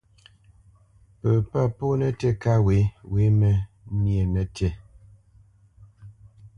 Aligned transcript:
Pə 1.19 1.31
pâ 1.49 1.61
pó 1.77 1.85
nətí 1.99 2.29
kâ 2.41 2.51
wě 3.11 3.23
məníénə 3.39 4.31
nətí. 4.43 4.67